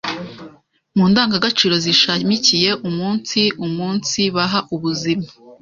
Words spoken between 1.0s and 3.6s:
ndangagaciro zishamikiye umunsi